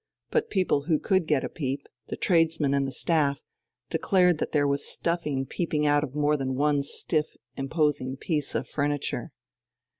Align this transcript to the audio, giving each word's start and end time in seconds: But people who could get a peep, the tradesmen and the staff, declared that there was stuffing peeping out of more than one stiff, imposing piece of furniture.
But 0.31 0.49
people 0.49 0.85
who 0.85 0.97
could 0.97 1.27
get 1.27 1.43
a 1.43 1.47
peep, 1.47 1.87
the 2.07 2.17
tradesmen 2.17 2.73
and 2.73 2.87
the 2.87 2.91
staff, 2.91 3.43
declared 3.91 4.39
that 4.39 4.51
there 4.51 4.67
was 4.67 4.83
stuffing 4.83 5.45
peeping 5.45 5.85
out 5.85 6.03
of 6.03 6.15
more 6.15 6.35
than 6.37 6.55
one 6.55 6.81
stiff, 6.81 7.35
imposing 7.55 8.17
piece 8.17 8.55
of 8.55 8.67
furniture. 8.67 9.31